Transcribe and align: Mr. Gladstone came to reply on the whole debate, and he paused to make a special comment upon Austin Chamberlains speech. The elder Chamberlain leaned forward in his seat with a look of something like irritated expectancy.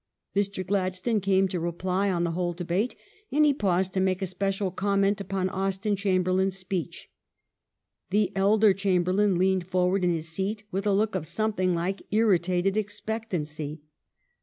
Mr. 0.35 0.65
Gladstone 0.65 1.19
came 1.19 1.47
to 1.49 1.59
reply 1.59 2.09
on 2.09 2.23
the 2.23 2.31
whole 2.31 2.53
debate, 2.53 2.95
and 3.31 3.45
he 3.45 3.53
paused 3.53 3.93
to 3.93 3.99
make 3.99 4.19
a 4.23 4.25
special 4.25 4.71
comment 4.71 5.21
upon 5.21 5.47
Austin 5.47 5.95
Chamberlains 5.95 6.57
speech. 6.57 7.11
The 8.09 8.31
elder 8.35 8.73
Chamberlain 8.73 9.37
leaned 9.37 9.67
forward 9.67 10.03
in 10.03 10.11
his 10.11 10.27
seat 10.29 10.63
with 10.71 10.87
a 10.87 10.91
look 10.93 11.13
of 11.13 11.27
something 11.27 11.75
like 11.75 12.01
irritated 12.09 12.75
expectancy. 12.77 13.83